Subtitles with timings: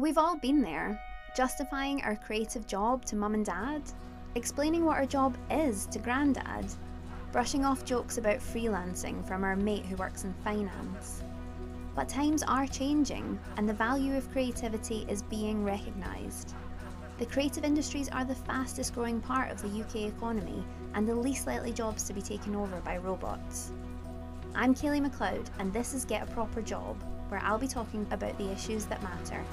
[0.00, 0.98] We've all been there,
[1.36, 3.82] justifying our creative job to mum and dad,
[4.34, 6.64] explaining what our job is to granddad,
[7.32, 11.22] brushing off jokes about freelancing from our mate who works in finance.
[11.94, 16.54] But times are changing, and the value of creativity is being recognised.
[17.18, 20.64] The creative industries are the fastest growing part of the UK economy
[20.94, 23.72] and the least likely jobs to be taken over by robots.
[24.54, 26.96] I'm Kaylee McLeod, and this is Get a Proper Job,
[27.28, 29.44] where I'll be talking about the issues that matter.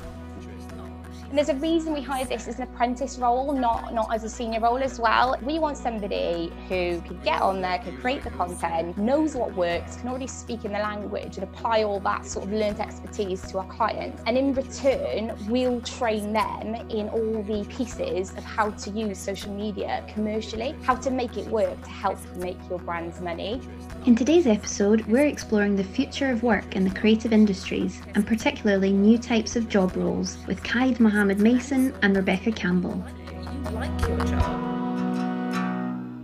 [1.30, 4.30] And there's a reason we hired this as an apprentice role, not, not as a
[4.30, 5.36] senior role as well.
[5.42, 9.98] We want somebody who can get on there, can create the content, knows what works,
[9.98, 13.58] can already speak in the language and apply all that sort of learned expertise to
[13.58, 14.24] our clients.
[14.26, 19.54] And in return, we'll train them in all the pieces of how to use social
[19.54, 23.60] media commercially, how to make it work to help make your brand's money.
[24.06, 28.94] In today's episode, we're exploring the future of work in the creative industries and particularly
[28.94, 33.04] new types of job roles with Kaid Mohammed Mason and Rebecca Campbell.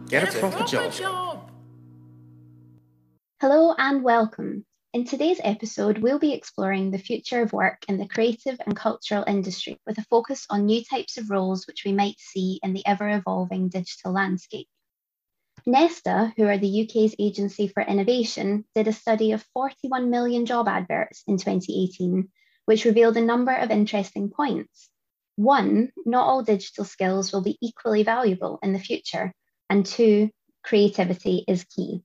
[0.08, 1.50] Get a proper job.
[3.42, 4.68] Hello and welcome.
[4.94, 9.24] In today's episode, we'll be exploring the future of work in the creative and cultural
[9.26, 12.86] industry with a focus on new types of roles which we might see in the
[12.86, 14.68] ever evolving digital landscape.
[15.66, 20.68] Nesta, who are the UK's agency for innovation, did a study of 41 million job
[20.68, 22.30] adverts in 2018,
[22.66, 24.90] which revealed a number of interesting points.
[25.36, 29.34] One, not all digital skills will be equally valuable in the future.
[29.70, 30.30] And two,
[30.64, 32.04] creativity is key.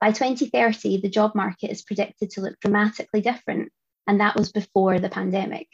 [0.00, 3.70] By 2030, the job market is predicted to look dramatically different,
[4.06, 5.68] and that was before the pandemic.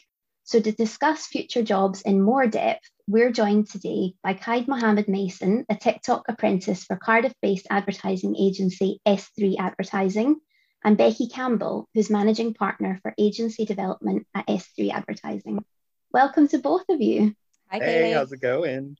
[0.44, 5.64] So, to discuss future jobs in more depth, we're joined today by Kaid Mohammed Mason,
[5.68, 10.36] a TikTok apprentice for Cardiff based advertising agency S3 Advertising,
[10.84, 15.64] and Becky Campbell, who's managing partner for agency development at S3 Advertising.
[16.12, 17.34] Welcome to both of you.
[17.68, 18.96] Hi, hey, how's it going?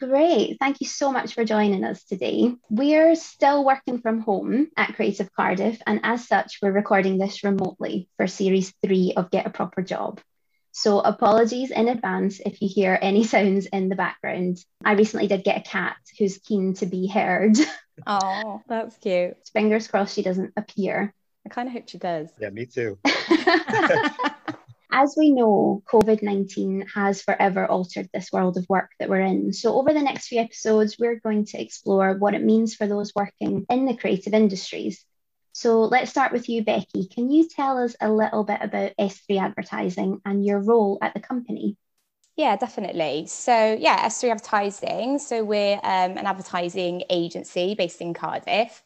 [0.00, 0.56] Great.
[0.58, 2.54] Thank you so much for joining us today.
[2.70, 8.08] We're still working from home at Creative Cardiff, and as such, we're recording this remotely
[8.16, 10.20] for series three of Get a Proper Job.
[10.72, 14.58] So apologies in advance if you hear any sounds in the background.
[14.84, 17.56] I recently did get a cat who's keen to be heard.
[18.06, 19.36] Oh, that's cute.
[19.52, 21.12] Fingers crossed she doesn't appear.
[21.50, 22.28] I kind of hope she does.
[22.38, 22.98] Yeah, me too.
[24.92, 29.52] As we know, COVID 19 has forever altered this world of work that we're in.
[29.52, 33.12] So, over the next few episodes, we're going to explore what it means for those
[33.14, 35.04] working in the creative industries.
[35.52, 37.08] So let's start with you, Becky.
[37.08, 41.20] Can you tell us a little bit about S3 Advertising and your role at the
[41.20, 41.76] company?
[42.36, 43.26] Yeah, definitely.
[43.26, 45.18] So, yeah, S3 Advertising.
[45.18, 48.82] So, we're um, an advertising agency based in Cardiff.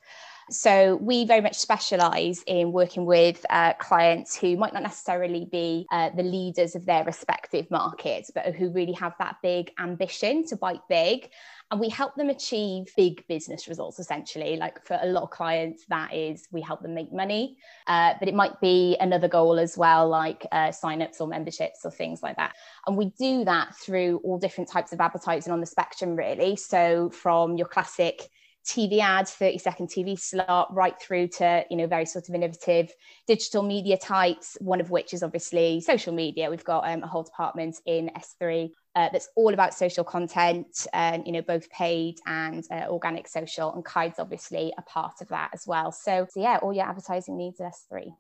[0.50, 5.86] So we very much specialise in working with uh, clients who might not necessarily be
[5.90, 10.56] uh, the leaders of their respective markets, but who really have that big ambition to
[10.56, 11.30] bite big.
[11.70, 14.56] And we help them achieve big business results essentially.
[14.56, 17.56] Like for a lot of clients, that is we help them make money,
[17.86, 21.90] uh, but it might be another goal as well, like uh, signups or memberships or
[21.90, 22.52] things like that.
[22.86, 26.54] And we do that through all different types of advertising on the spectrum, really.
[26.56, 28.28] So from your classic
[28.64, 32.92] TV ads, 30 second TV slot, right through to, you know, very sort of innovative
[33.26, 36.50] digital media types, one of which is obviously social media.
[36.50, 41.26] We've got um, a whole department in S3 uh, that's all about social content, and
[41.26, 45.50] you know, both paid and uh, organic social, and Kaid's obviously a part of that
[45.52, 45.92] as well.
[45.92, 48.14] So, so yeah, all your advertising needs at S3.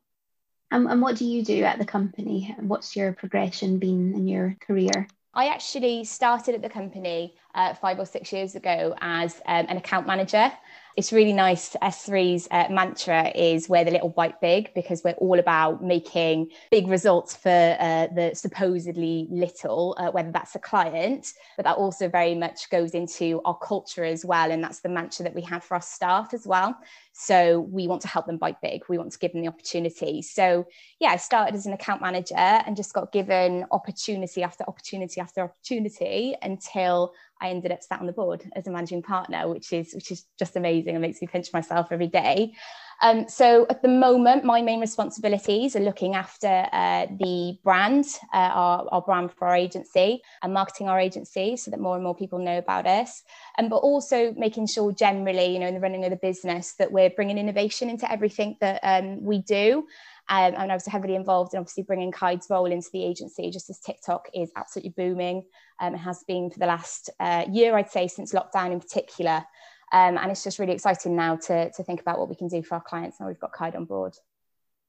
[0.72, 2.54] Um, and what do you do at the company?
[2.60, 5.06] What's your progression been in your career?
[5.34, 9.76] I actually started at the company uh, five or six years ago as um, an
[9.76, 10.52] account manager.
[10.96, 11.74] It's really nice.
[11.82, 16.86] S3's uh, mantra is where the little bite big because we're all about making big
[16.86, 22.36] results for uh, the supposedly little, uh, whether that's a client, but that also very
[22.36, 24.52] much goes into our culture as well.
[24.52, 26.76] And that's the mantra that we have for our staff as well.
[27.12, 28.82] So we want to help them bite big.
[28.88, 30.22] We want to give them the opportunity.
[30.22, 30.64] So
[31.00, 35.40] yeah, I started as an account manager and just got given opportunity after opportunity after
[35.40, 39.92] opportunity until I ended up sat on the board as a managing partner, which is
[39.94, 42.54] which is just amazing and makes me pinch myself every day.
[43.02, 48.36] Um, so at the moment, my main responsibilities are looking after uh, the brand, uh,
[48.36, 52.14] our, our, brand for our agency, and marketing our agency so that more and more
[52.14, 53.22] people know about us.
[53.58, 56.74] And um, but also making sure generally, you know, in the running of the business,
[56.78, 59.86] that we're bringing innovation into everything that um, we do.
[60.28, 63.68] Um, and I was heavily involved in obviously bringing Kaid's role into the agency, just
[63.68, 65.44] as TikTok is absolutely booming.
[65.80, 69.44] Um, it has been for the last uh, year, I'd say, since lockdown in particular.
[69.92, 72.62] Um, and it's just really exciting now to, to think about what we can do
[72.62, 74.16] for our clients now we've got Kaid on board.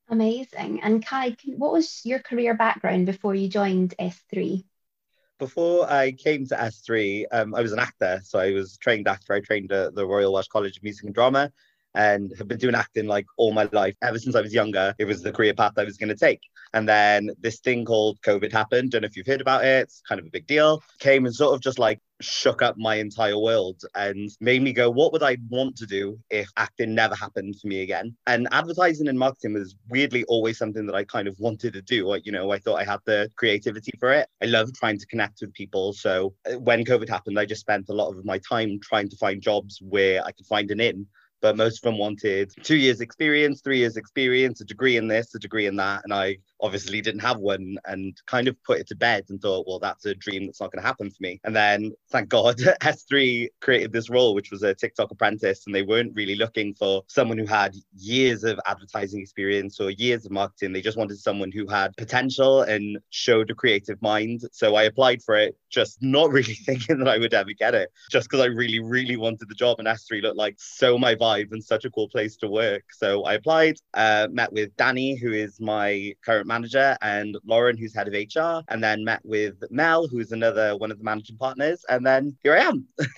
[0.10, 0.82] Amazing.
[0.82, 4.64] And Kai, what was your career background before you joined S3?
[5.38, 8.22] Before I came to S3, um, I was an actor.
[8.24, 9.34] So I was trained actor.
[9.34, 11.52] I trained at the Royal Welsh College of Music and Drama
[11.96, 13.96] and have been doing acting like all my life.
[14.02, 16.42] Ever since I was younger, it was the career path I was going to take.
[16.74, 18.92] And then this thing called COVID happened.
[18.92, 19.84] Don't know if you've heard about it.
[19.84, 20.84] It's kind of a big deal.
[21.00, 24.90] Came and sort of just like shook up my entire world and made me go,
[24.90, 28.16] what would I want to do if acting never happened for me again?
[28.28, 32.18] And advertising and marketing was weirdly always something that I kind of wanted to do.
[32.24, 34.28] You know, I thought I had the creativity for it.
[34.42, 35.94] I love trying to connect with people.
[35.94, 39.18] So uh, when COVID happened, I just spent a lot of my time trying to
[39.18, 41.08] find jobs where I could find an in
[41.46, 45.36] but most of them wanted two years experience, three years experience, a degree in this,
[45.36, 46.02] a degree in that.
[46.04, 49.68] And I obviously didn't have one and kind of put it to bed and thought,
[49.68, 51.40] well, that's a dream that's not going to happen for me.
[51.44, 55.84] And then, thank God, S3 created this role, which was a TikTok apprentice, and they
[55.84, 60.74] weren't really looking for someone who had years of advertising experience or years of marketing.
[60.74, 64.42] They just wanted someone who had potential and showed a creative mind.
[64.52, 67.92] So I applied for it, just not really thinking that I would ever get it,
[68.12, 69.80] just because I really, really wanted the job.
[69.80, 72.84] And S3 looked like so my vibe and such a cool place to work.
[72.92, 77.94] So I applied, uh, met with Danny, who is my current manager, and Lauren, who's
[77.94, 81.86] head of HR, and then met with Mel, who's another one of the managing partners,
[81.90, 82.88] and then here I am.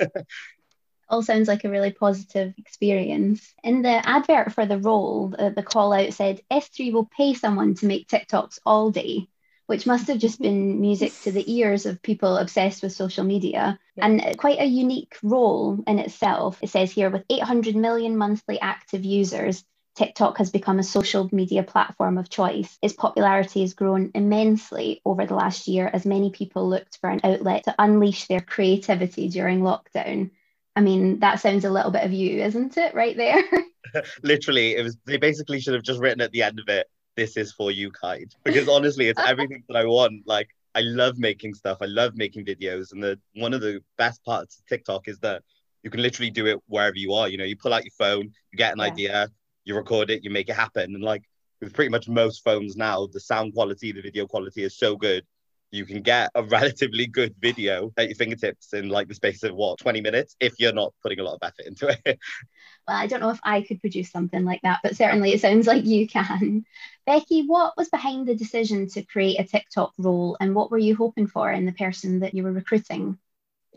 [1.09, 3.53] all sounds like a really positive experience.
[3.63, 7.75] In the advert for the role, the, the call out said S3 will pay someone
[7.75, 9.27] to make TikToks all day,
[9.67, 13.79] which must have just been music to the ears of people obsessed with social media
[13.95, 14.05] yeah.
[14.05, 16.59] and quite a unique role in itself.
[16.61, 19.63] It says here with 800 million monthly active users,
[19.97, 22.77] TikTok has become a social media platform of choice.
[22.83, 27.19] Its popularity has grown immensely over the last year as many people looked for an
[27.23, 30.29] outlet to unleash their creativity during lockdown.
[30.75, 33.41] I mean, that sounds a little bit of you, isn't it, right there?
[34.23, 37.35] Literally, it was they basically should have just written at the end of it, this
[37.35, 38.35] is for you, Kaid.
[38.43, 40.27] Because honestly, it's everything that I want.
[40.27, 41.79] Like I love making stuff.
[41.81, 42.91] I love making videos.
[42.91, 45.41] And the one of the best parts of TikTok is that
[45.81, 47.27] you can literally do it wherever you are.
[47.27, 48.85] You know, you pull out your phone, you get an yeah.
[48.85, 49.29] idea,
[49.67, 50.95] you record it, you make it happen.
[50.95, 51.23] And like
[51.61, 55.25] with pretty much most phones now, the sound quality, the video quality is so good.
[55.71, 59.53] You can get a relatively good video at your fingertips in like the space of
[59.53, 61.99] what 20 minutes if you're not putting a lot of effort into it.
[62.87, 65.67] well, I don't know if I could produce something like that, but certainly it sounds
[65.71, 66.65] like you can.
[67.05, 70.95] Becky, what was behind the decision to create a TikTok role and what were you
[70.95, 73.19] hoping for in the person that you were recruiting?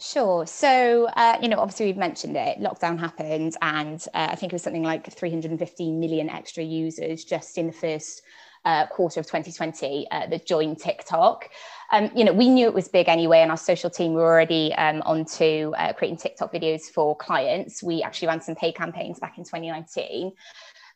[0.01, 0.47] Sure.
[0.47, 2.59] So, uh, you know, obviously we've mentioned it.
[2.59, 7.59] Lockdown happened, and uh, I think it was something like 315 million extra users just
[7.59, 8.23] in the first
[8.65, 11.51] uh, quarter of 2020 uh, that joined TikTok.
[11.93, 14.73] Um, you know, we knew it was big anyway, and our social team were already
[14.75, 17.83] um, onto uh, creating TikTok videos for clients.
[17.83, 20.33] We actually ran some pay campaigns back in 2019.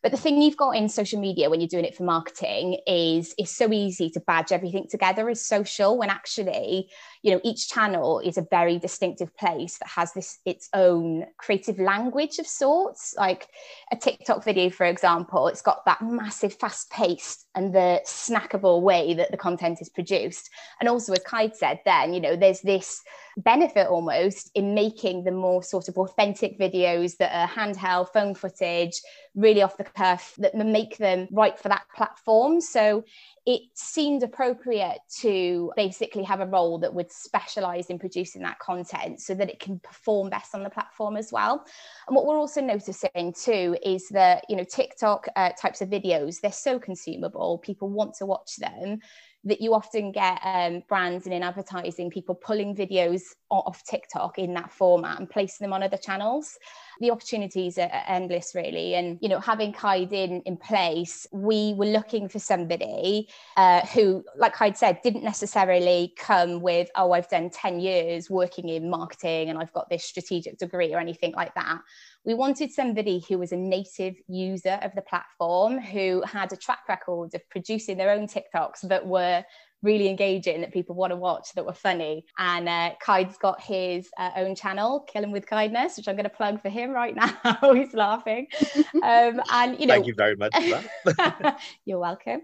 [0.04, 3.34] But the thing you've got in social media when you're doing it for marketing is
[3.38, 6.90] it's so easy to badge everything together as social when actually,
[7.22, 11.78] you know, each channel is a very distinctive place that has this its own creative
[11.78, 13.14] language of sorts.
[13.16, 13.48] Like
[13.90, 19.14] a TikTok video, for example, it's got that massive fast paced and the snackable way
[19.14, 20.50] that the content is produced.
[20.80, 23.00] And also, as Kaid said, then, you know, there's this
[23.36, 29.00] benefit almost in making the more sort of authentic videos that are handheld, phone footage,
[29.34, 32.60] really off the cuff, that make them right for that platform.
[32.60, 33.04] So
[33.46, 39.20] it seemed appropriate to basically have a role that would specialize in producing that content
[39.20, 41.64] so that it can perform best on the platform as well.
[42.06, 46.40] And what we're also noticing too is that, you know, TikTok uh, types of videos,
[46.40, 49.00] they're so consumable, people want to watch them
[49.44, 54.54] that you often get um, brands and in advertising people pulling videos off TikTok in
[54.54, 56.58] that format and placing them on other channels.
[57.00, 58.94] The opportunities are, endless, really.
[58.94, 64.24] And you know, having Kaid in in place, we were looking for somebody uh, who,
[64.36, 69.50] like Kaid said, didn't necessarily come with, oh, I've done ten years working in marketing
[69.50, 71.80] and I've got this strategic degree or anything like that
[72.24, 76.88] we wanted somebody who was a native user of the platform, who had a track
[76.88, 79.44] record of producing their own TikToks that were
[79.84, 82.24] really engaging that people want to watch that were funny.
[82.38, 86.30] And uh, Kaid's got his uh, own channel Killing with Kindness which I'm going to
[86.30, 87.14] plug for him right
[87.44, 87.74] now.
[87.74, 88.48] He's laughing.
[89.02, 90.54] Um, and you know thank you very much
[91.84, 92.40] you're welcome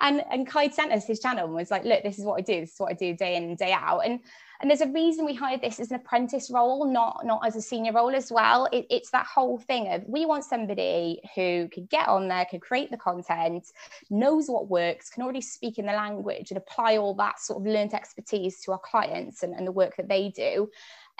[0.00, 2.42] and and Kaid sent us his channel and was like look this is what I
[2.42, 4.20] do this is what I do day in and day out and
[4.60, 7.62] And there's a reason we hired this as an apprentice role, not, not as a
[7.62, 8.68] senior role as well.
[8.70, 12.60] It, it's that whole thing of we want somebody who can get on there, can
[12.60, 13.72] create the content,
[14.10, 17.72] knows what works, can already speak in the language and apply all that sort of
[17.72, 20.68] learned expertise to our clients and, and the work that they do.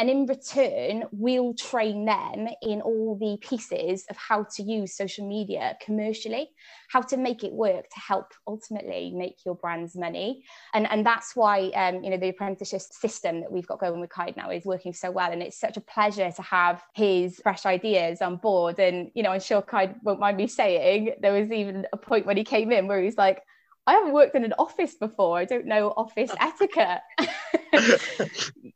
[0.00, 5.28] And in return, we'll train them in all the pieces of how to use social
[5.28, 6.48] media commercially,
[6.88, 10.42] how to make it work to help ultimately make your brand's money.
[10.72, 14.10] And, and that's why um, you know the apprenticeship system that we've got going with
[14.10, 15.30] Kaid now is working so well.
[15.30, 18.78] And it's such a pleasure to have his fresh ideas on board.
[18.78, 22.24] And you know, I'm sure Kaid won't mind me saying there was even a point
[22.24, 23.42] when he came in where he's like,
[23.86, 25.36] I haven't worked in an office before.
[25.36, 27.02] I don't know office etiquette.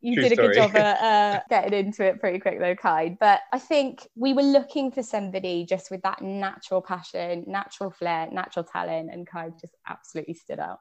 [0.01, 0.55] you True did a good story.
[0.55, 3.19] job at uh, getting into it pretty quick, though, Kaid.
[3.19, 8.29] But I think we were looking for somebody just with that natural passion, natural flair,
[8.31, 10.79] natural talent, and Kaid just absolutely stood out.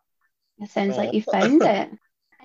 [0.60, 1.90] It sounds like you found it.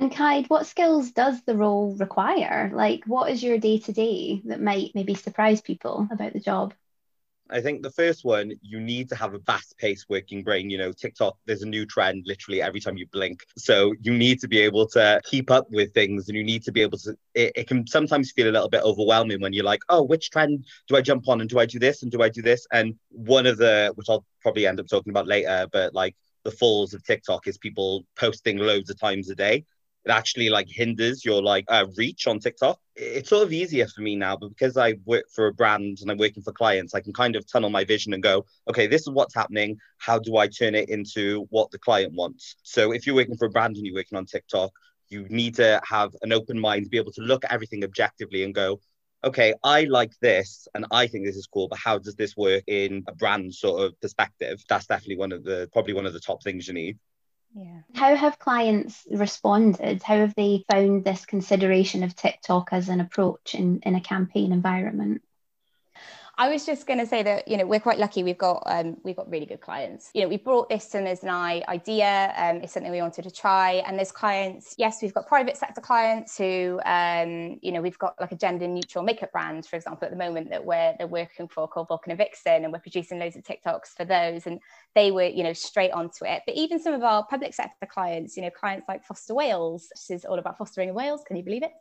[0.00, 2.70] And Kaid, what skills does the role require?
[2.73, 6.73] Like, what is your day to day that might maybe surprise people about the job?
[7.50, 10.69] I think the first one, you need to have a fast paced working brain.
[10.69, 13.45] You know, TikTok, there's a new trend literally every time you blink.
[13.57, 16.73] So you need to be able to keep up with things and you need to
[16.73, 19.81] be able to, it, it can sometimes feel a little bit overwhelming when you're like,
[19.88, 22.28] oh, which trend do I jump on and do I do this and do I
[22.28, 22.67] do this?
[22.73, 26.50] And one of the, which I'll probably end up talking about later, but like the
[26.50, 29.64] falls of TikTok is people posting loads of times a day
[30.05, 32.78] it actually like hinders your like uh, reach on TikTok.
[32.97, 36.11] It's sort of easier for me now, but because I work for a brand and
[36.11, 39.02] I'm working for clients, I can kind of tunnel my vision and go, okay, this
[39.02, 39.76] is what's happening.
[39.99, 42.57] How do I turn it into what the client wants?
[42.62, 44.71] So if you're working for a brand and you're working on TikTok,
[45.11, 48.55] you need to have an open mind be able to look at everything objectively and
[48.55, 48.81] go,
[49.25, 52.62] okay, I like this and I think this is cool, but how does this work
[52.67, 54.62] in a brand sort of perspective?
[54.69, 56.99] That's definitely one of the probably one of the top things you need.
[57.55, 57.81] Yeah.
[57.95, 60.02] How have clients responded?
[60.02, 64.52] How have they found this consideration of TikTok as an approach in, in a campaign
[64.52, 65.23] environment?
[66.40, 68.23] I was just going to say that you know we're quite lucky.
[68.23, 70.11] We've got um, we've got really good clients.
[70.14, 72.33] You know, we brought this to them as an idea.
[72.37, 73.83] Um, it's something we wanted to try.
[73.87, 74.76] And there's clients.
[74.78, 78.68] Yes, we've got private sector clients who, um, you know, we've got like a gender
[78.68, 82.12] neutral makeup brand, for example, at the moment that we're they're working for called Vulcan
[82.12, 84.47] and Vixen, and we're producing loads of TikToks for those.
[84.47, 84.61] And
[84.95, 86.42] they were you know straight onto it.
[86.47, 90.16] But even some of our public sector clients, you know, clients like Foster Wales, which
[90.16, 91.23] is all about fostering in Wales.
[91.26, 91.73] Can you believe it?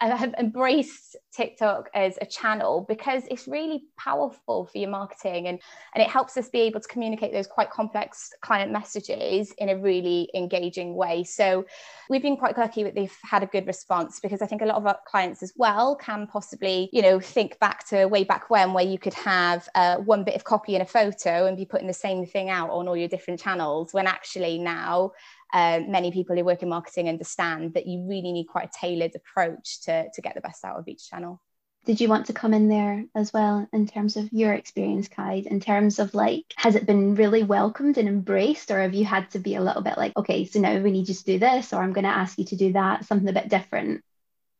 [0.00, 5.58] Uh, have embraced TikTok as a channel because it's really powerful for your marketing and,
[5.94, 9.78] and it helps us be able to communicate those quite complex client messages in a
[9.78, 11.24] really engaging way.
[11.24, 11.64] So
[12.10, 14.76] we've been quite lucky that they've had a good response because I think a lot
[14.76, 18.72] of our clients as well can possibly, you know, think back to way back when
[18.72, 21.86] where you could have uh, one bit of copy in a photo and be putting
[21.86, 25.12] the same thing out on all your different channels when actually now
[25.54, 29.14] um, many people who work in marketing understand that you really need quite a tailored
[29.14, 31.40] approach to, to get the best out of each channel.
[31.84, 35.46] Did you want to come in there as well in terms of your experience, Kaid?
[35.46, 39.30] In terms of like, has it been really welcomed and embraced, or have you had
[39.32, 41.72] to be a little bit like, okay, so now we need you to do this,
[41.72, 44.02] or I'm going to ask you to do that, something a bit different?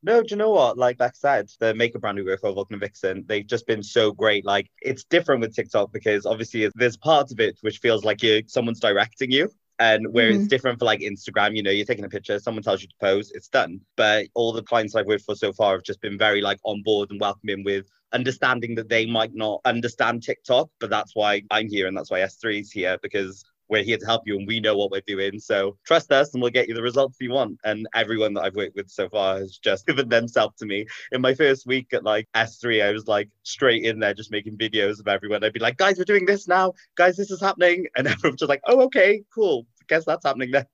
[0.02, 0.76] No, do you know what?
[0.76, 3.82] Like Beck said, the makeup brand we work for, Vulcan and Vixen, they've just been
[3.82, 4.44] so great.
[4.44, 8.42] Like it's different with TikTok because obviously there's parts of it which feels like you
[8.46, 9.50] someone's directing you.
[9.78, 10.48] And where it's Mhm.
[10.48, 13.32] different for like Instagram, you know, you're taking a picture, someone tells you to pose,
[13.32, 13.80] it's done.
[13.96, 16.82] But all the clients I've worked for so far have just been very like on
[16.82, 21.68] board and welcoming with understanding that they might not understand TikTok, but that's why I'm
[21.68, 24.60] here and that's why S3 is here because we're here to help you and we
[24.60, 25.38] know what we're doing.
[25.38, 27.58] So trust us and we'll get you the results you want.
[27.64, 30.86] And everyone that I've worked with so far has just given themselves to me.
[31.12, 34.58] In my first week at like S3, I was like straight in there just making
[34.58, 35.42] videos of everyone.
[35.44, 36.74] I'd be like, guys, we're doing this now.
[36.96, 37.86] Guys, this is happening.
[37.96, 39.66] And everyone's just like, oh, okay, cool.
[39.88, 40.66] Guess that's happening then.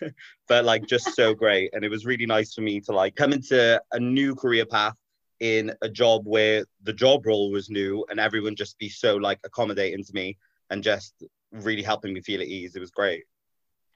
[0.48, 1.70] but like just so great.
[1.74, 4.94] And it was really nice for me to like come into a new career path
[5.40, 9.38] in a job where the job role was new and everyone just be so like
[9.44, 10.38] accommodating to me
[10.70, 11.14] and just
[11.52, 12.74] really helping me feel at ease.
[12.74, 13.24] It was great.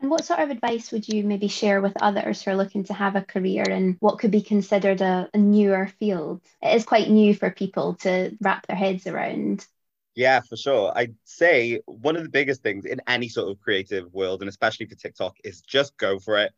[0.00, 2.92] And what sort of advice would you maybe share with others who are looking to
[2.92, 6.42] have a career in what could be considered a, a newer field?
[6.62, 9.66] It is quite new for people to wrap their heads around.
[10.14, 10.92] Yeah, for sure.
[10.94, 14.86] I'd say one of the biggest things in any sort of creative world, and especially
[14.86, 16.52] for TikTok, is just go for it.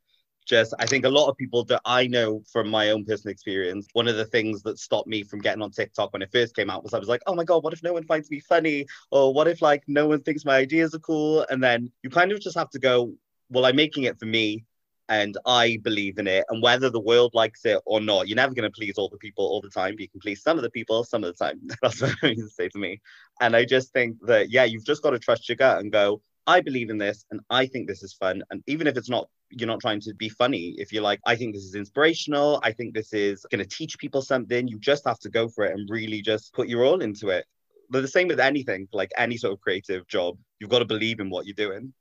[0.49, 3.87] Just, I think a lot of people that I know from my own personal experience,
[3.93, 6.71] one of the things that stopped me from getting on TikTok when it first came
[6.71, 8.87] out was I was like, oh my God, what if no one finds me funny?
[9.11, 11.45] Or what if like no one thinks my ideas are cool?
[11.51, 13.13] And then you kind of just have to go,
[13.51, 14.65] well, I'm making it for me
[15.11, 16.45] and I believe in it.
[16.49, 19.19] And whether the world likes it or not, you're never going to please all the
[19.19, 19.97] people all the time.
[19.99, 21.61] You can please some of the people some of the time.
[21.83, 23.01] That's what I mean to say to me.
[23.41, 26.23] And I just think that, yeah, you've just got to trust your gut and go,
[26.49, 28.43] I believe in this and I think this is fun.
[28.51, 30.75] And even if it's not, you're not trying to be funny.
[30.79, 33.99] If you're like, I think this is inspirational, I think this is going to teach
[33.99, 37.03] people something, you just have to go for it and really just put your all
[37.03, 37.45] into it.
[37.91, 41.21] But the same with anything, like any sort of creative job, you've got to believe
[41.21, 41.93] in what you're doing.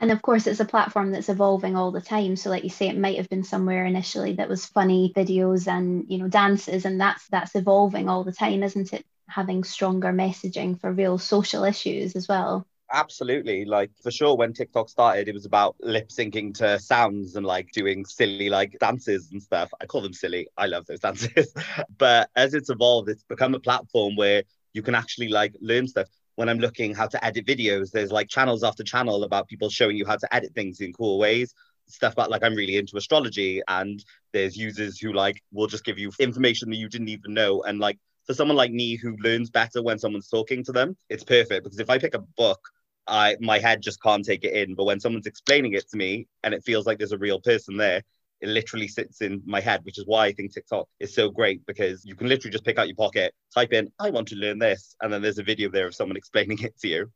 [0.00, 2.34] And of course, it's a platform that's evolving all the time.
[2.34, 6.06] So, like you say, it might have been somewhere initially that was funny videos and
[6.08, 9.04] you know dances, and that's that's evolving all the time, isn't it?
[9.28, 12.66] Having stronger messaging for real social issues as well.
[12.90, 13.66] Absolutely.
[13.66, 17.70] Like for sure, when TikTok started, it was about lip syncing to sounds and like
[17.72, 19.70] doing silly like dances and stuff.
[19.80, 20.48] I call them silly.
[20.56, 21.52] I love those dances.
[21.98, 24.42] but as it's evolved, it's become a platform where
[24.72, 26.08] you can actually like learn stuff.
[26.36, 29.96] When I'm looking how to edit videos, there's like channels after channel about people showing
[29.96, 31.52] you how to edit things in cool ways.
[31.88, 34.02] Stuff about like I'm really into astrology, and
[34.32, 37.62] there's users who like will just give you information that you didn't even know.
[37.64, 41.24] And like for someone like me who learns better when someone's talking to them, it's
[41.24, 42.60] perfect because if I pick a book
[43.08, 44.74] I my head just can't take it in.
[44.74, 47.76] But when someone's explaining it to me and it feels like there's a real person
[47.76, 48.02] there,
[48.40, 51.64] it literally sits in my head, which is why I think TikTok is so great
[51.66, 54.58] because you can literally just pick out your pocket, type in, I want to learn
[54.58, 57.12] this, and then there's a video there of someone explaining it to you.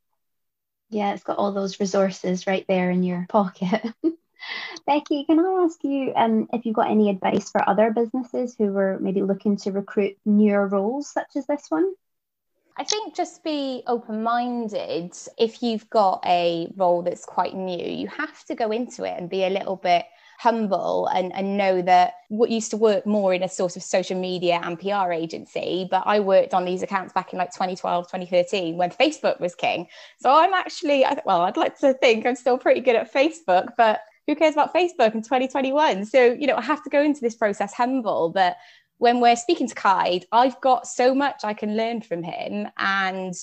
[0.90, 3.82] Yeah, it's got all those resources right there in your pocket.
[4.86, 8.66] Becky, can I ask you um, if you've got any advice for other businesses who
[8.72, 11.94] were maybe looking to recruit newer roles such as this one?
[12.76, 15.12] I think just be open minded.
[15.38, 19.28] If you've got a role that's quite new, you have to go into it and
[19.28, 20.06] be a little bit
[20.38, 24.18] humble and, and know that what used to work more in a sort of social
[24.18, 28.76] media and PR agency, but I worked on these accounts back in like 2012, 2013
[28.76, 29.86] when Facebook was king.
[30.18, 34.00] So I'm actually, well, I'd like to think I'm still pretty good at Facebook, but
[34.26, 36.06] who cares about Facebook in 2021?
[36.06, 38.56] So, you know, I have to go into this process humble, but
[39.02, 42.68] when we're speaking to Kaid, I've got so much I can learn from him.
[42.78, 43.34] And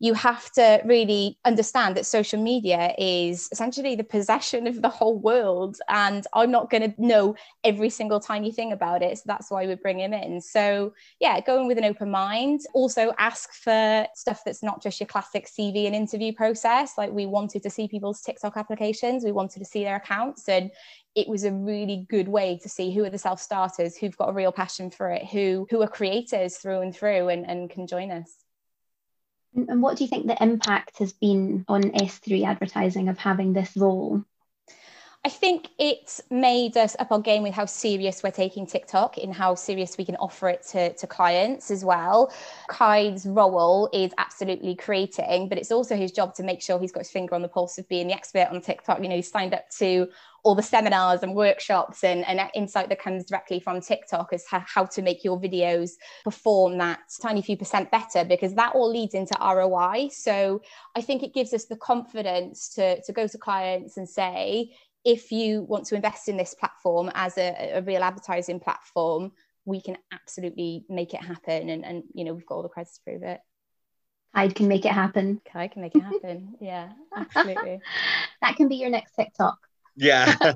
[0.00, 5.18] you have to really understand that social media is essentially the possession of the whole
[5.18, 5.78] world.
[5.88, 9.18] And I'm not going to know every single tiny thing about it.
[9.18, 10.40] So that's why we bring him in.
[10.40, 12.60] So, yeah, go in with an open mind.
[12.74, 16.92] Also, ask for stuff that's not just your classic CV and interview process.
[16.96, 20.48] Like, we wanted to see people's TikTok applications, we wanted to see their accounts.
[20.48, 20.70] And
[21.16, 24.32] it was a really good way to see who are the self-starters who've got a
[24.32, 28.12] real passion for it who who are creators through and through and, and can join
[28.12, 28.44] us
[29.54, 33.76] and what do you think the impact has been on s3 advertising of having this
[33.76, 34.22] role
[35.24, 39.34] I think it's made us up our game with how serious we're taking TikTok and
[39.34, 42.32] how serious we can offer it to, to clients as well.
[42.68, 47.00] Kai's role is absolutely creating, but it's also his job to make sure he's got
[47.00, 49.02] his finger on the pulse of being the expert on TikTok.
[49.02, 50.08] You know, he's signed up to
[50.44, 54.84] all the seminars and workshops and, and insight that comes directly from TikTok as how
[54.84, 55.90] to make your videos
[56.24, 60.08] perform that tiny few percent better because that all leads into ROI.
[60.12, 60.62] So
[60.94, 64.72] I think it gives us the confidence to, to go to clients and say,
[65.08, 69.32] if you want to invest in this platform as a, a real advertising platform,
[69.64, 71.70] we can absolutely make it happen.
[71.70, 73.40] And, and you know, we've got all the credits to prove it.
[74.34, 75.40] I can make it happen.
[75.54, 76.56] I can make it happen.
[76.60, 77.80] yeah, absolutely.
[78.42, 79.56] that can be your next TikTok.
[79.96, 80.34] Yeah.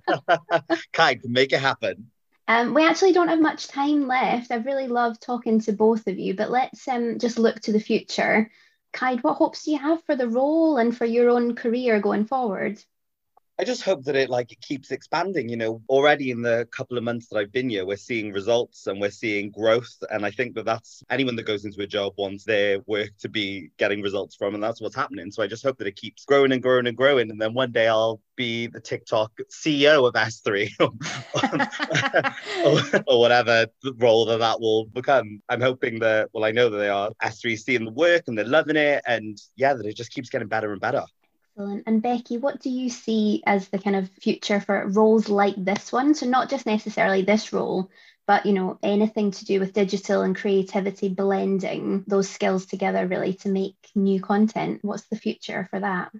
[0.92, 2.10] Kai can make it happen.
[2.46, 4.50] Um, we actually don't have much time left.
[4.50, 7.80] I've really loved talking to both of you, but let's um, just look to the
[7.80, 8.50] future.
[8.92, 12.26] Kaid, what hopes do you have for the role and for your own career going
[12.26, 12.78] forward?
[13.58, 15.48] I just hope that it like it keeps expanding.
[15.48, 18.86] You know, already in the couple of months that I've been here, we're seeing results
[18.86, 19.94] and we're seeing growth.
[20.10, 23.28] And I think that that's anyone that goes into a job wants their work to
[23.28, 25.30] be getting results from, and that's what's happening.
[25.30, 27.72] So I just hope that it keeps growing and growing and growing, and then one
[27.72, 30.70] day I'll be the TikTok CEO of S3
[32.64, 33.66] or, or whatever
[33.98, 35.42] role that that will become.
[35.50, 38.46] I'm hoping that, well, I know that they are S3 seeing the work and they're
[38.46, 41.04] loving it, and yeah, that it just keeps getting better and better.
[41.56, 41.84] Excellent.
[41.86, 45.90] And Becky, what do you see as the kind of future for roles like this
[45.92, 46.14] one?
[46.14, 47.90] So not just necessarily this role,
[48.26, 53.34] but you know, anything to do with digital and creativity, blending those skills together really
[53.34, 54.80] to make new content.
[54.82, 56.12] What's the future for that?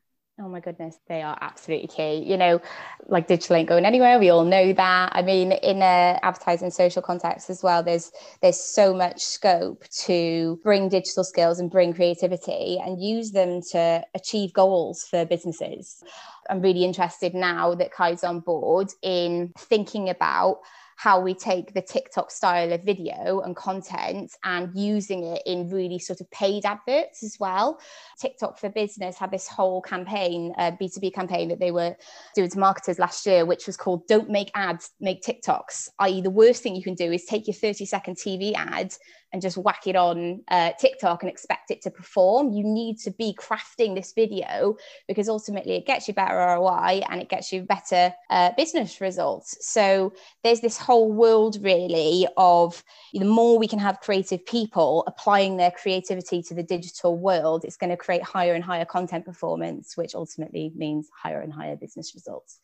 [0.45, 2.25] Oh my goodness, they are absolutely key.
[2.29, 2.61] You know,
[3.07, 4.19] like digital ain't going anywhere.
[4.19, 5.13] We all know that.
[5.15, 10.59] I mean, in a advertising social context as well, there's there's so much scope to
[10.65, 16.03] bring digital skills and bring creativity and use them to achieve goals for businesses.
[16.51, 20.59] I'm really interested now that Kai's on board in thinking about
[21.03, 25.99] how we take the TikTok style of video and content and using it in really
[25.99, 27.81] sort of paid adverts as well.
[28.21, 31.97] TikTok for Business had this whole campaign, a B2B campaign that they were
[32.37, 36.31] doing to marketers last year, which was called Don't Make Ads, Make TikToks, i.e., the
[36.31, 38.95] worst thing you can do is take your 30 second TV ad
[39.33, 42.53] and just whack it on uh, TikTok and expect it to perform.
[42.53, 44.77] You need to be crafting this video
[45.09, 49.57] because ultimately it gets you better ROI and it gets you better uh, business results.
[49.61, 50.12] So
[50.45, 55.71] there's this whole world really of the more we can have creative people applying their
[55.71, 60.15] creativity to the digital world, it's going to create higher and higher content performance, which
[60.15, 62.61] ultimately means higher and higher business results.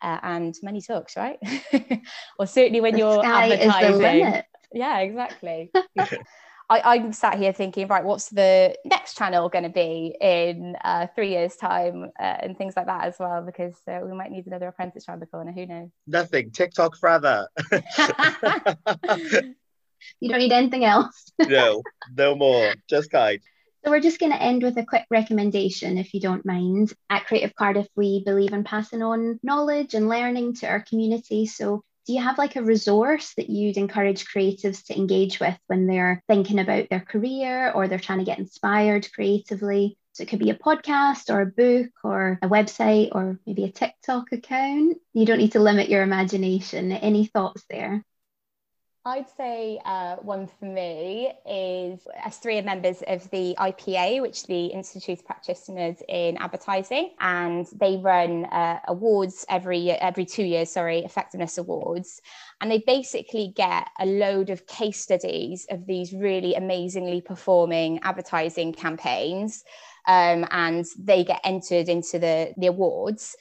[0.00, 1.38] Uh, and money talks, right?
[2.38, 4.42] or certainly when The you're sky is the advertising.
[4.72, 5.70] Yeah, exactly.
[6.72, 11.06] I, I'm sat here thinking, right, what's the next channel going to be in uh,
[11.14, 14.46] three years' time uh, and things like that as well, because uh, we might need
[14.46, 15.52] another apprentice around the corner.
[15.52, 15.90] Who knows?
[16.06, 16.50] Nothing.
[16.50, 17.48] TikTok forever.
[20.20, 21.32] You don't need anything else.
[21.38, 21.82] no,
[22.16, 22.74] no more.
[22.88, 23.40] Just guide.
[23.84, 26.92] So we're just going to end with a quick recommendation, if you don't mind.
[27.10, 31.46] At Creative Cardiff, we believe in passing on knowledge and learning to our community.
[31.46, 35.86] So do you have like a resource that you'd encourage creatives to engage with when
[35.86, 39.96] they're thinking about their career or they're trying to get inspired creatively?
[40.12, 43.72] So it could be a podcast or a book or a website or maybe a
[43.72, 44.98] TikTok account.
[45.14, 46.92] You don't need to limit your imagination.
[46.92, 48.04] Any thoughts there?
[49.04, 54.42] I'd say uh, one for me is S3 are members of the IPA, which is
[54.44, 60.70] the Institute of Practitioners in Advertising, and they run uh, awards every every two years,
[60.70, 62.22] sorry, effectiveness awards,
[62.60, 68.72] and they basically get a load of case studies of these really amazingly performing advertising
[68.72, 69.64] campaigns,
[70.06, 73.34] um, and they get entered into the the awards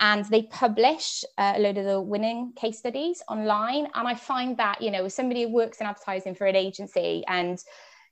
[0.00, 3.88] and they publish uh, a load of the winning case studies online.
[3.94, 7.24] And I find that, you know, as somebody who works in advertising for an agency
[7.28, 7.58] and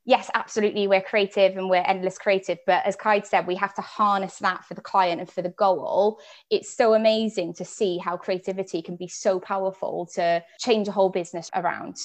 [0.04, 2.58] yes, absolutely, we're creative and we're endless creative.
[2.66, 5.50] But as Kaid said, we have to harness that for the client and for the
[5.50, 6.20] goal.
[6.50, 11.10] It's so amazing to see how creativity can be so powerful to change a whole
[11.10, 11.96] business around.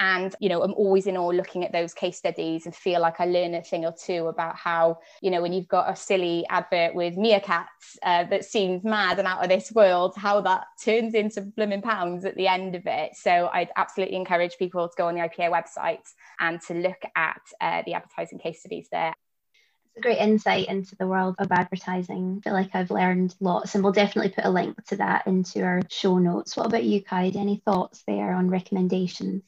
[0.00, 3.20] And, you know, I'm always in awe looking at those case studies and feel like
[3.20, 6.46] I learn a thing or two about how, you know, when you've got a silly
[6.48, 7.66] advert with meerkats
[8.02, 12.24] uh, that seems mad and out of this world, how that turns into blooming pounds
[12.24, 13.14] at the end of it.
[13.14, 16.08] So I'd absolutely encourage people to go on the IPA website
[16.40, 19.12] and to look at uh, the advertising case studies there.
[19.84, 22.38] It's a great insight into the world of advertising.
[22.38, 25.62] I feel like I've learned lots, and we'll definitely put a link to that into
[25.62, 26.56] our show notes.
[26.56, 27.36] What about you, Kaid?
[27.36, 29.42] Any thoughts there on recommendations?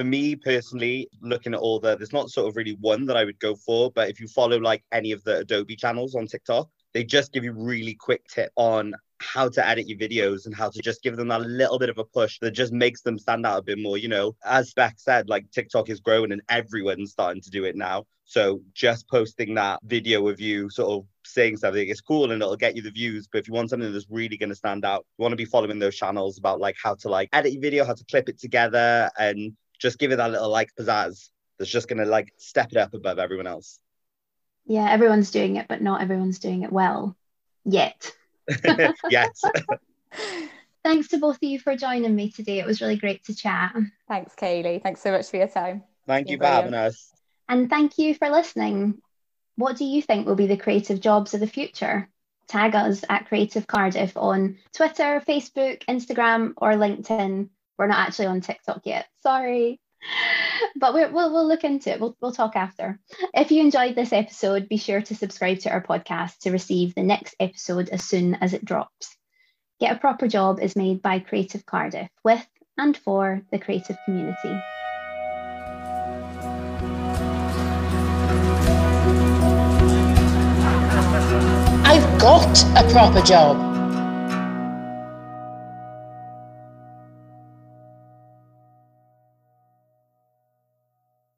[0.00, 3.24] For me personally, looking at all the, there's not sort of really one that I
[3.26, 6.70] would go for, but if you follow like any of the Adobe channels on TikTok,
[6.94, 10.70] they just give you really quick tip on how to edit your videos and how
[10.70, 13.44] to just give them that little bit of a push that just makes them stand
[13.44, 13.98] out a bit more.
[13.98, 17.76] You know, as Beck said, like TikTok is growing and everyone's starting to do it
[17.76, 18.06] now.
[18.24, 22.56] So just posting that video of you sort of saying something is cool and it'll
[22.56, 23.28] get you the views.
[23.30, 25.44] But if you want something that's really going to stand out, you want to be
[25.44, 28.38] following those channels about like how to like edit your video, how to clip it
[28.38, 32.68] together and just give it that little like pizzazz that's just going to like step
[32.72, 33.78] it up above everyone else.
[34.66, 37.16] Yeah, everyone's doing it, but not everyone's doing it well
[37.64, 38.12] yet.
[39.10, 39.42] yes.
[40.84, 42.58] Thanks to both of you for joining me today.
[42.58, 43.74] It was really great to chat.
[44.08, 44.82] Thanks, Kaylee.
[44.82, 45.82] Thanks so much for your time.
[46.06, 47.12] Thank you You're for having us.
[47.48, 49.00] And thank you for listening.
[49.56, 52.08] What do you think will be the creative jobs of the future?
[52.48, 57.48] Tag us at Creative Cardiff on Twitter, Facebook, Instagram, or LinkedIn.
[57.80, 59.06] We're not actually on TikTok yet.
[59.22, 59.80] Sorry.
[60.76, 61.98] But we're, we'll, we'll look into it.
[61.98, 63.00] We'll, we'll talk after.
[63.32, 67.02] If you enjoyed this episode, be sure to subscribe to our podcast to receive the
[67.02, 69.16] next episode as soon as it drops.
[69.80, 74.60] Get a Proper Job is made by Creative Cardiff with and for the creative community.
[81.86, 83.69] I've got a proper job.